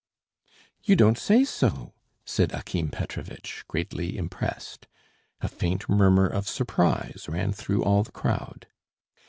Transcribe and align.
"You 0.83 0.95
don't 0.95 1.19
say 1.19 1.43
so!" 1.43 1.93
said 2.25 2.53
Akim 2.53 2.89
Petrovitch, 2.89 3.63
greatly 3.67 4.17
impressed. 4.17 4.87
A 5.41 5.47
faint 5.47 5.87
murmur 5.87 6.25
of 6.25 6.49
surprise 6.49 7.27
ran 7.29 7.53
through 7.53 7.83
all 7.83 8.01
the 8.01 8.11
crowd. 8.11 8.65